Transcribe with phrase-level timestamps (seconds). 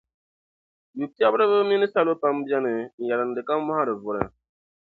[0.99, 4.23] yupiɛbiriba mini salo pam bɛni n-yɛrindi ka mɔhiri vuri.